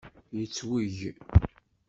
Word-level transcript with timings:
Yettweg! 0.37 0.97